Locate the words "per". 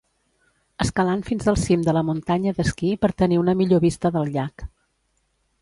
3.05-3.13